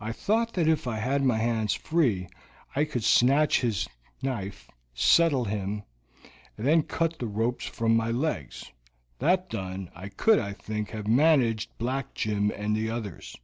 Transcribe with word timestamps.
I 0.00 0.12
thought 0.12 0.54
that 0.54 0.66
if 0.68 0.86
I 0.86 0.96
had 1.00 1.22
my 1.22 1.36
hands 1.36 1.74
free, 1.74 2.28
I 2.74 2.84
could 2.86 3.04
snatch 3.04 3.60
his 3.60 3.86
knife, 4.22 4.70
settle 4.94 5.44
him, 5.44 5.82
and 6.56 6.66
then 6.66 6.82
cut 6.82 7.18
the 7.18 7.26
ropes 7.26 7.66
from 7.66 7.94
my 7.94 8.10
legs; 8.10 8.72
that 9.18 9.50
done, 9.50 9.90
I 9.94 10.08
could, 10.08 10.38
I 10.38 10.54
think, 10.54 10.92
have 10.92 11.06
managed 11.06 11.76
Black 11.76 12.14
Jim 12.14 12.50
and 12.56 12.74
the 12.74 12.88
others. 12.88 13.36